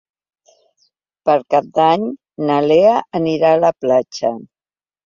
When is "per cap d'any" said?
1.29-2.09